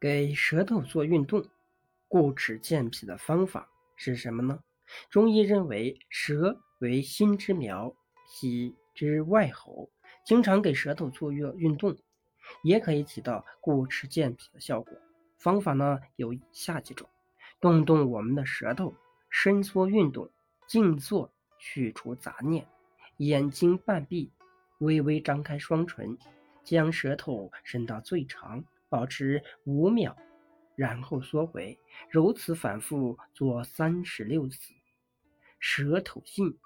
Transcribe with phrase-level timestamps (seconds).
[0.00, 1.46] 给舌头做运动、
[2.08, 4.58] 固齿健脾的方法是什么呢？
[5.10, 7.94] 中医认为，舌为心之苗，
[8.26, 9.90] 脾之外喉，
[10.24, 11.94] 经常给舌头做运运动，
[12.62, 14.96] 也可以起到固齿健脾的效果。
[15.36, 17.06] 方法呢有以下几种：
[17.60, 18.94] 动动我们的舌头，
[19.28, 20.30] 伸缩运动，
[20.66, 22.66] 静坐去除杂念，
[23.18, 24.32] 眼睛半闭，
[24.78, 26.16] 微微张开双唇，
[26.64, 28.64] 将舌头伸到最长。
[28.90, 30.14] 保持五秒，
[30.76, 31.78] 然后缩回，
[32.10, 34.74] 如此反复做三十六次。
[35.58, 36.58] 舌头信，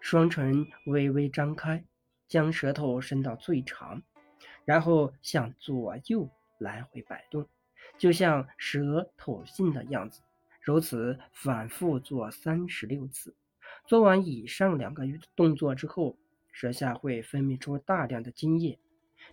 [0.00, 1.84] 双唇微微张开，
[2.28, 4.02] 将舌头伸到最长，
[4.64, 6.28] 然后向左右
[6.58, 7.48] 来回摆动，
[7.96, 10.20] 就像舌头信的样子。
[10.60, 13.34] 如此反复做三十六次。
[13.86, 15.04] 做完以上两个
[15.34, 16.18] 动作之后，
[16.52, 18.78] 舌下会分泌出大量的津液。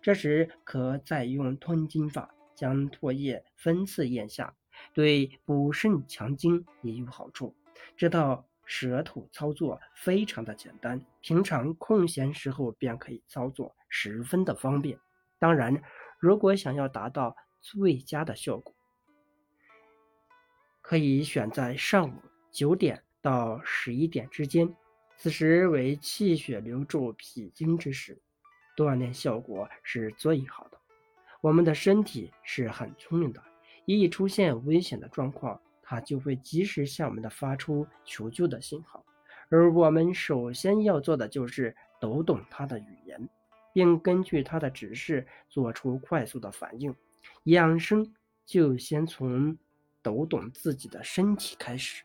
[0.05, 4.53] 这时可再用吞津法将唾液分次咽下，
[4.93, 7.55] 对补肾强筋也有好处。
[7.97, 14.99] 这道舌头操作非常的简单，平常空闲时候便可以操作，十分的方便。
[15.39, 15.81] 当然，
[16.19, 18.75] 如果想要达到最佳的效果，
[20.83, 24.71] 可以选在上午九点到十一点之间，
[25.17, 28.21] 此时为气血流注脾经之时。
[28.75, 30.77] 锻炼效果是最好的。
[31.41, 33.43] 我们的身体是很聪明的，
[33.85, 39.05] 一出现危险的状况，它就会及时向我们的发出求救的信号。
[39.49, 43.29] 而我们首先要做的就是读懂它的语言，
[43.73, 46.95] 并根据它的指示做出快速的反应。
[47.43, 48.11] 养生
[48.43, 49.55] 就先从
[50.01, 52.04] 读懂自己的身体开始。